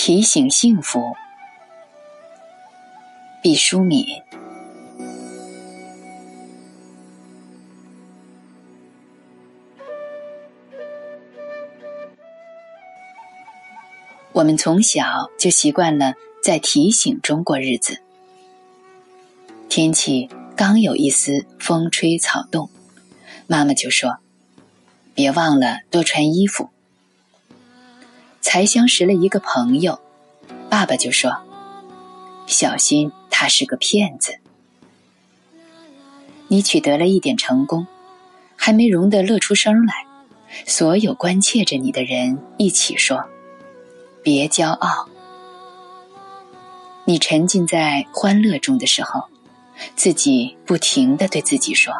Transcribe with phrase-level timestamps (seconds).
[0.00, 1.16] 提醒幸福，
[3.42, 4.06] 毕淑敏。
[14.30, 15.02] 我们从小
[15.36, 18.00] 就习惯了在提醒中过日子。
[19.68, 22.70] 天气刚有一丝风吹草动，
[23.48, 24.18] 妈妈就说
[25.12, 26.70] ：“别忘了多穿衣服。”
[28.50, 30.00] 才相识了一个朋友，
[30.70, 31.36] 爸爸就说
[32.48, 34.38] ：“小心，他是个骗子。”
[36.48, 37.86] 你取得了一点成功，
[38.56, 40.06] 还没容得乐出声来，
[40.64, 43.22] 所有关切着你的人一起说
[44.24, 45.10] ：“别骄傲。”
[47.04, 49.24] 你沉浸在欢乐中的时候，
[49.94, 51.92] 自己不停的对自己说：“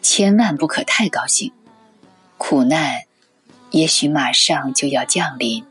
[0.00, 1.52] 千万不可太高兴，
[2.38, 3.02] 苦难。”
[3.70, 5.64] 也许马上就要降临。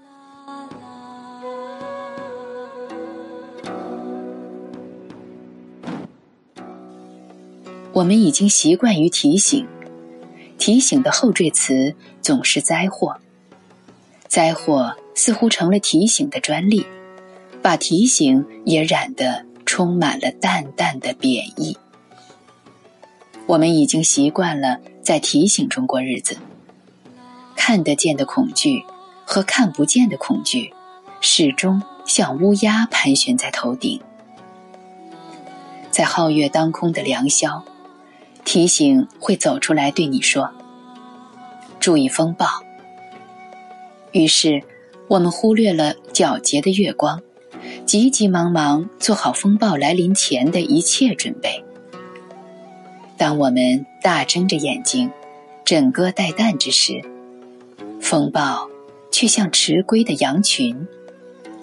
[7.91, 9.67] 我们已经习惯于提醒，
[10.57, 13.17] 提醒的后缀词总是灾祸，
[14.27, 16.85] 灾祸似乎成了提醒的专利，
[17.61, 21.77] 把提醒也染得充满了淡淡的贬义。
[23.47, 26.37] 我们已经习惯了在提醒中过日子。
[27.69, 28.83] 看得见的恐惧
[29.23, 30.73] 和看不见的恐惧，
[31.21, 34.01] 始终像乌鸦盘旋在头顶。
[35.91, 37.63] 在皓月当空的良宵，
[38.43, 40.49] 提醒会走出来对你说
[41.79, 42.47] ：“注意风暴。”
[44.13, 44.63] 于是，
[45.07, 47.21] 我们忽略了皎洁的月光，
[47.85, 51.63] 急急忙忙做好风暴来临前的一切准备。
[53.15, 55.11] 当我们大睁着眼睛，
[55.63, 57.03] 枕戈待旦之时，
[58.09, 58.67] 风暴
[59.11, 60.87] 却像迟归的羊群，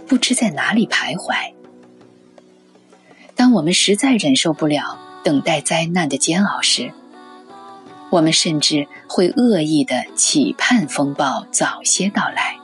[0.06, 1.34] 不知在哪里徘徊。
[3.34, 6.92] 当我们实在忍受不了等待灾难的煎熬时，
[8.10, 12.56] 我们甚至会恶意的期盼风暴早些到来。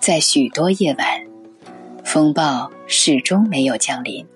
[0.00, 1.06] 在许多夜晚，
[2.04, 4.26] 风暴始终没有降临，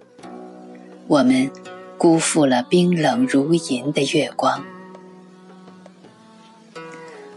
[1.09, 1.51] 我们
[1.99, 4.65] 辜负了冰冷如银的月光。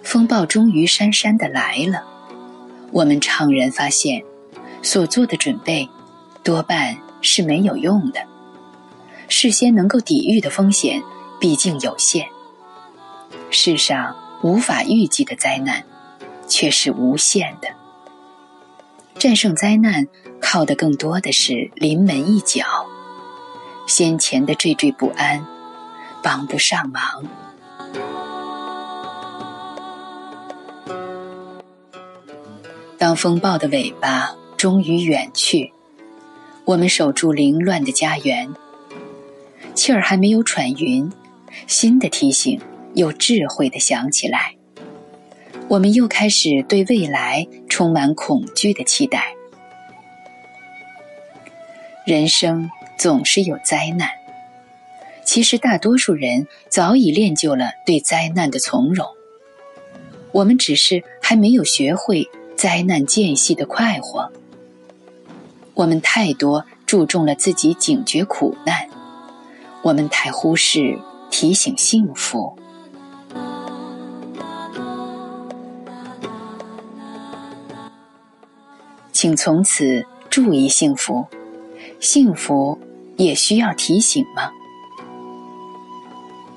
[0.10, 2.04] 风暴终于姗姗的来了，
[2.92, 4.24] 我们怅然发现，
[4.82, 5.88] 所做的准备
[6.44, 8.20] 多半是没有用的。
[9.28, 11.04] 事先能够抵御的风险
[11.40, 12.26] 毕竟有限。
[13.52, 15.84] 世上无法预计的灾难，
[16.48, 17.68] 却是无限的。
[19.20, 20.08] 战胜灾难
[20.42, 22.66] 靠的更多的是临门一脚，
[23.86, 25.46] 先前的惴惴不安
[26.24, 27.24] 帮不上忙。
[33.10, 35.74] 当风暴的尾巴终于远去，
[36.64, 38.54] 我们守住凌乱的家园，
[39.74, 41.12] 气儿还没有喘匀，
[41.66, 42.62] 新的提醒
[42.94, 44.54] 又智慧的响起来。
[45.68, 49.34] 我们又开始对未来充满恐惧的期待。
[52.06, 54.08] 人生总是有灾难，
[55.26, 59.08] 其实大多数人早已练就了对灾难的从容，
[60.32, 62.30] 我们只是还没有学会。
[62.60, 64.34] 灾难间隙的快活，
[65.76, 68.90] 我们太多注重了自己警觉苦难，
[69.82, 71.00] 我们太忽视
[71.32, 72.60] 提醒幸福。
[79.14, 81.26] 请从此注意幸福，
[82.02, 82.78] 幸福
[83.16, 84.52] 也需要提醒吗？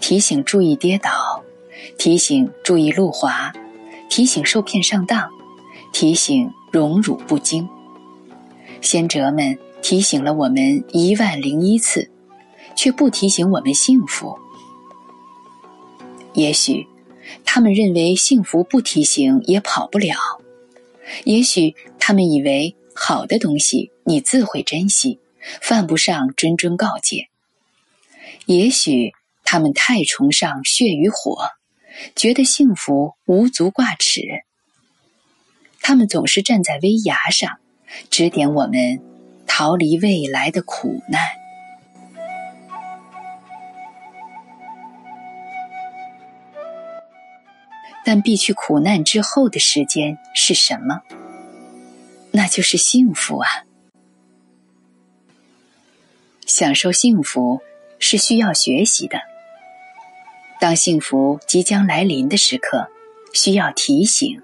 [0.01, 1.45] 提醒注意跌倒，
[1.97, 3.53] 提醒注意路滑，
[4.11, 5.31] 提醒受骗上当。
[5.93, 7.69] 提醒荣辱不惊，
[8.81, 12.11] 先哲们提醒了我们一万零一次，
[12.75, 14.37] 却不提醒我们幸福。
[16.33, 16.87] 也许
[17.45, 20.17] 他们认为幸福不提醒也跑不了，
[21.25, 25.21] 也许他们以为好的东西你自会珍惜，
[25.61, 27.29] 犯不上谆谆告诫。
[28.47, 29.13] 也许
[29.45, 31.37] 他们太崇尚血与火，
[32.17, 34.23] 觉得幸福无足挂齿。
[35.83, 37.59] 他们总是站在危崖上，
[38.09, 39.03] 指点我们
[39.47, 41.21] 逃离未来的苦难。
[48.05, 51.03] 但避去苦难之后的时间是什么？
[52.33, 53.49] 那就是幸福啊！
[56.47, 57.61] 享受幸福
[57.99, 59.21] 是需要学习的。
[60.59, 62.89] 当幸福即将来临的时刻，
[63.33, 64.43] 需要提醒。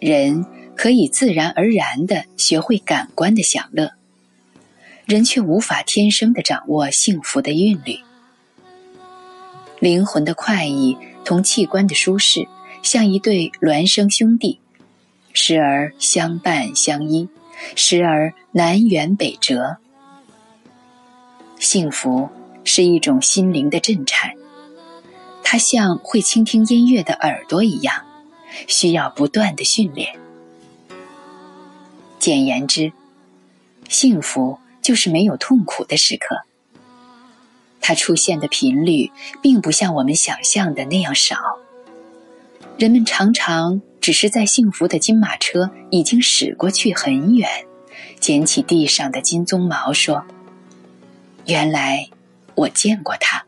[0.00, 3.92] 人可以自然而然地学会感官的享乐，
[5.04, 7.98] 人却无法天生地掌握幸福的韵律。
[9.78, 12.48] 灵魂的快意同器官的舒适，
[12.82, 14.58] 像一对孪生兄弟，
[15.34, 17.28] 时而相伴相依，
[17.76, 19.76] 时而南辕北辙。
[21.58, 22.30] 幸福
[22.64, 24.32] 是一种心灵的震颤，
[25.42, 28.06] 它像会倾听音乐的耳朵一样，
[28.66, 30.18] 需要不断的训练。
[32.18, 32.92] 简言之，
[33.88, 36.42] 幸福就是没有痛苦的时刻。
[37.80, 39.10] 它出现的频率
[39.42, 41.36] 并不像我们想象的那样少。
[42.78, 47.48] 人们常常只是在幸福的金马车已经驶过去很远，
[48.20, 50.24] 捡起地上的金鬃毛，说
[51.46, 52.08] ：“原来
[52.54, 53.44] 我见过它。”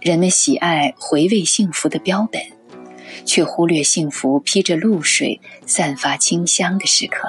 [0.00, 2.40] 人们喜爱回味幸福的标本。
[3.26, 7.28] 却忽略幸福披着露水、散发清香的时刻。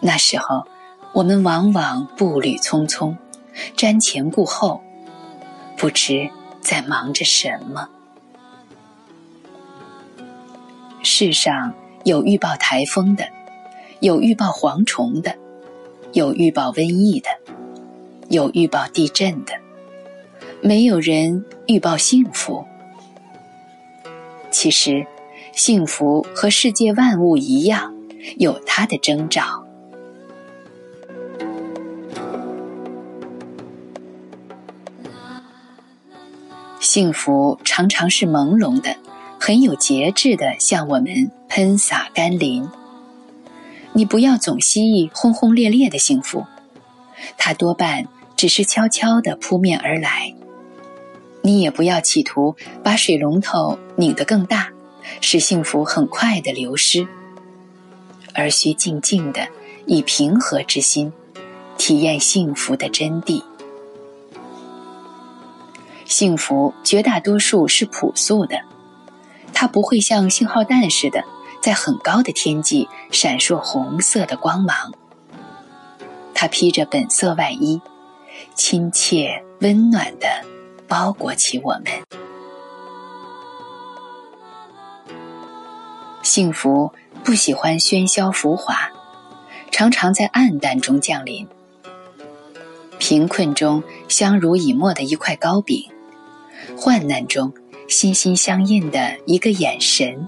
[0.00, 0.66] 那时候，
[1.12, 3.16] 我们往往步履匆匆，
[3.76, 4.82] 瞻前顾后，
[5.76, 6.28] 不知
[6.60, 7.88] 在忙着什么。
[11.02, 11.72] 世上
[12.04, 13.28] 有预报台风的，
[14.00, 15.36] 有预报蝗虫的，
[16.12, 17.28] 有预报瘟疫的，
[18.28, 19.52] 有预报地震的，
[20.62, 22.64] 没有人预报幸福。
[24.50, 25.06] 其实，
[25.52, 27.94] 幸福和世界万物一样，
[28.38, 29.64] 有它的征兆。
[36.80, 38.96] 幸福常常是朦胧的，
[39.38, 42.68] 很有节制的向我们喷洒甘霖。
[43.92, 46.44] 你不要总希冀轰轰烈烈的幸福，
[47.36, 48.06] 它多半
[48.36, 50.34] 只是悄悄的扑面而来。
[51.42, 54.70] 你也不要企图把水龙头拧得更大，
[55.20, 57.06] 使幸福很快的流失，
[58.34, 59.46] 而需静静的
[59.86, 61.12] 以平和之心
[61.76, 63.42] 体验幸福的真谛。
[66.04, 68.58] 幸福绝大多数是朴素的，
[69.52, 71.22] 它不会像信号弹似的
[71.62, 74.92] 在很高的天际闪烁红色的光芒。
[76.34, 77.80] 它披着本色外衣，
[78.54, 80.57] 亲切温暖的。
[80.88, 81.84] 包裹起我们，
[86.22, 86.90] 幸福
[87.22, 88.90] 不喜欢喧嚣浮华，
[89.70, 91.46] 常常在暗淡中降临。
[92.98, 95.84] 贫困中相濡以沫的一块糕饼，
[96.74, 97.52] 患难中
[97.86, 100.26] 心心相印的一个眼神，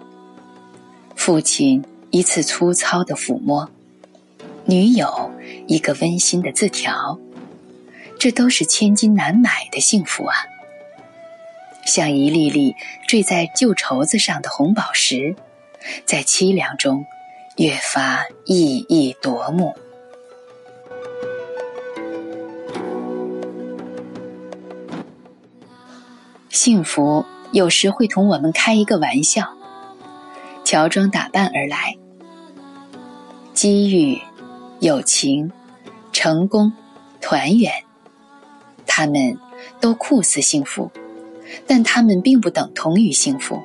[1.16, 3.66] 父亲一次粗糙的抚摸，
[4.66, 5.30] 女友
[5.66, 7.18] 一个温馨的字条。
[8.20, 10.36] 这都是千金难买的幸福啊！
[11.86, 12.76] 像一粒粒
[13.08, 15.34] 坠在旧绸子上的红宝石，
[16.04, 17.06] 在凄凉中
[17.56, 19.74] 越发熠熠夺目。
[26.50, 29.48] 幸福有时会同我们开一个玩笑，
[30.62, 31.96] 乔装打扮而来，
[33.54, 34.20] 机遇、
[34.80, 35.50] 友情、
[36.12, 36.70] 成功、
[37.22, 37.72] 团圆。
[38.92, 39.38] 他们
[39.80, 40.90] 都酷似幸福，
[41.64, 43.62] 但他们并不等同于幸福。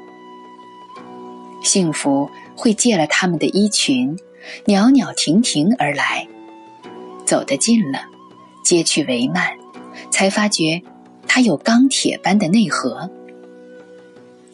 [1.63, 4.15] 幸福会借了他们的衣裙，
[4.65, 6.27] 袅袅婷婷而来，
[7.25, 8.05] 走得近了，
[8.63, 9.57] 接去帷幔，
[10.11, 10.79] 才发觉
[11.27, 13.09] 它有钢铁般的内核。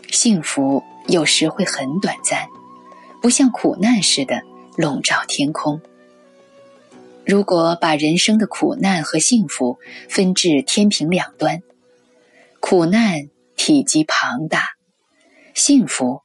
[0.10, 2.48] 幸福有时会很短暂，
[3.22, 4.42] 不像苦难似的
[4.78, 5.82] 笼罩天空。
[7.25, 11.62] 如果把人生的苦难和幸福分至天平两端，
[12.60, 14.70] 苦难体积庞大，
[15.54, 16.22] 幸福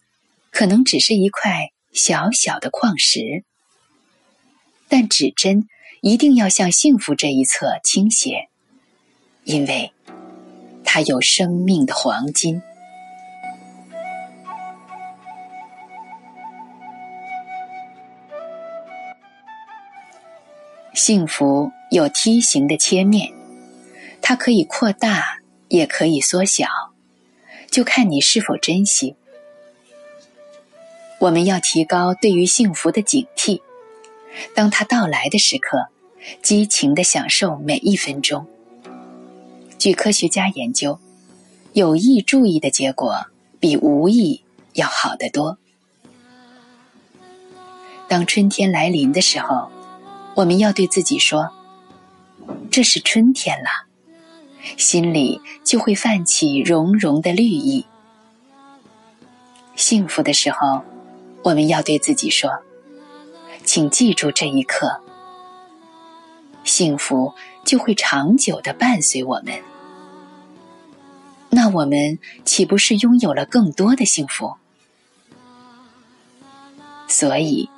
[0.50, 3.44] 可能只是一块小小的矿石。
[4.88, 5.68] 但指针
[6.00, 8.48] 一定要向幸福这一侧倾斜，
[9.44, 9.92] 因为
[10.84, 12.62] 它有生命的黄金。
[20.96, 23.30] 幸福有梯形的切面，
[24.22, 26.66] 它可以扩大，也可以缩小，
[27.70, 29.14] 就看你是否珍惜。
[31.20, 33.60] 我们要提高对于幸福的警惕，
[34.54, 35.88] 当它到来的时刻，
[36.40, 38.46] 激情的享受每一分钟。
[39.78, 40.98] 据科学家研究，
[41.74, 43.26] 有意注意的结果
[43.60, 45.58] 比无意要好得多。
[48.08, 49.70] 当春天来临的时候。
[50.36, 51.50] 我们要对自己说
[52.70, 53.86] ：“这是春天了，
[54.76, 57.86] 心里就会泛起融融的绿意。
[59.76, 60.82] 幸福的时候，
[61.42, 62.50] 我们要对自己说
[63.64, 65.00] ：“请记住这一刻。”
[66.64, 67.32] 幸福
[67.64, 69.58] 就会长久的伴随我们。
[71.48, 74.54] 那我们岂不是拥有了更多的幸福？
[77.08, 77.70] 所以，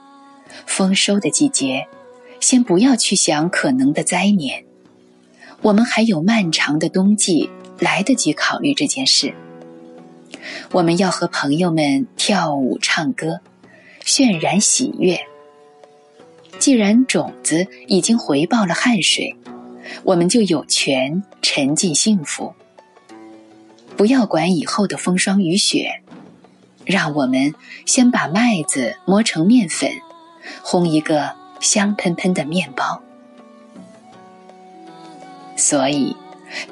[0.67, 1.87] 丰收的季节，
[2.40, 4.64] 先不要去想可能的灾年。
[5.62, 9.35] 我们还有漫长的冬季，来得及考虑这件事。
[10.71, 13.40] 我们要和朋友们跳舞、唱歌，
[14.04, 15.18] 渲染喜悦。
[16.59, 19.35] 既然种子已经回报了汗水，
[20.04, 22.54] 我们就有权沉浸幸福。
[23.97, 26.02] 不要管以后的风霜雨雪，
[26.85, 27.52] 让我们
[27.85, 29.90] 先把麦子磨成面粉，
[30.64, 33.03] 烘一个香喷喷的面包。
[35.57, 36.17] 所以，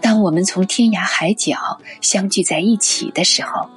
[0.00, 3.68] 当我们从天涯海角相聚在一起的时候，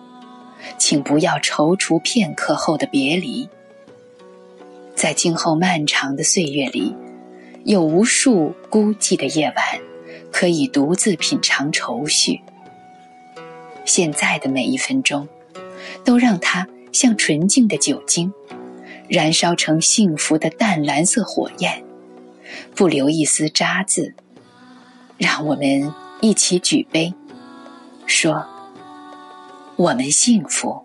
[0.78, 3.50] 请不要踌躇片刻后的别离。
[4.96, 6.96] 在今后漫长的岁月里，
[7.63, 9.80] 有无数孤寂的夜晚，
[10.32, 12.42] 可以独自品尝愁绪。
[13.86, 15.28] 现在的每一分钟，
[16.06, 18.32] 都让它像纯净的酒精，
[19.10, 21.84] 燃烧成幸福的淡蓝色火焰，
[22.75, 24.13] 不留一丝渣滓。
[25.18, 27.13] 让我们一起举杯，
[28.06, 28.46] 说
[29.75, 30.82] ：“我们幸福。”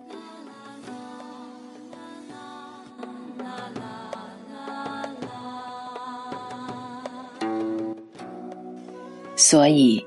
[9.36, 10.06] 所以，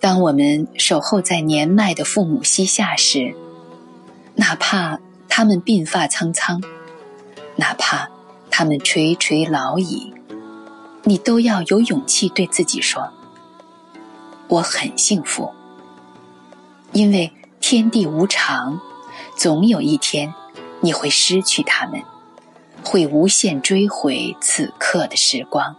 [0.00, 3.34] 当我们守候在年迈的父母膝下时，
[4.34, 4.98] 哪怕
[5.28, 6.60] 他们鬓发苍苍，
[7.56, 8.08] 哪怕
[8.50, 10.12] 他们垂垂老矣，
[11.04, 13.10] 你都要有勇气对自己说。
[14.48, 15.50] 我很幸福，
[16.92, 18.80] 因为天地无常，
[19.36, 20.32] 总有一天
[20.80, 22.02] 你会失去他们，
[22.84, 25.76] 会无限追回此刻的时光。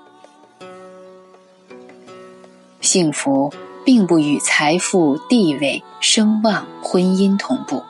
[2.81, 3.53] 幸福
[3.85, 7.83] 并不与财富、地位、声望、婚姻同步，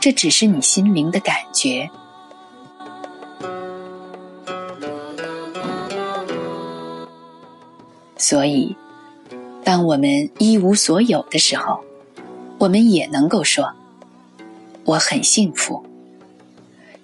[0.00, 1.90] 这只是你心灵的感觉。
[8.22, 8.76] 所以。
[9.64, 11.84] 当我们一无所有的时候，
[12.58, 13.72] 我们也能够说
[14.84, 15.86] ：“我很幸福，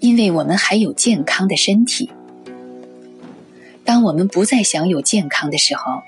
[0.01, 2.11] 因为我们还有健康的身体。”
[3.87, 6.03] 当我们不再享有健康的时候，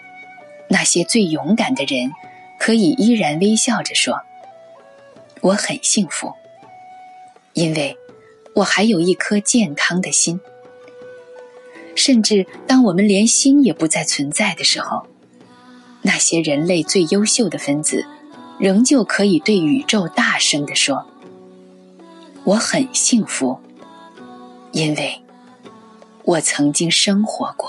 [0.69, 2.11] 那些最勇敢的人
[2.59, 4.21] 可以依然微笑着说
[5.43, 6.33] ：“我很幸福，
[7.53, 7.97] 因为
[8.57, 10.41] 我还有一颗健康的心。”
[12.01, 15.07] 甚至当我们连心也不再存在的时候，
[16.01, 18.07] 那些人类最优秀的分子，
[18.59, 21.05] 仍旧可以对宇宙大声地说
[22.45, 23.61] ：“我很幸福，
[24.73, 25.21] 因为
[26.25, 27.69] 我曾经生活过。”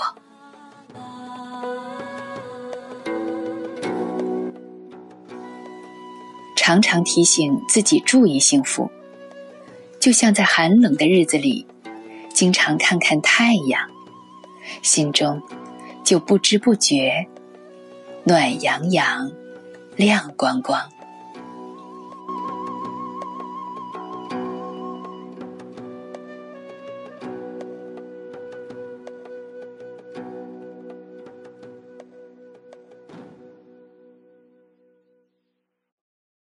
[6.56, 8.90] 常常提醒自己注意幸福，
[10.00, 11.66] 就像在寒冷的日子里，
[12.32, 13.90] 经常看看太阳，
[14.80, 15.42] 心中
[16.04, 17.26] 就不知不觉。
[18.24, 19.30] 暖洋洋，
[19.96, 20.80] 亮光光。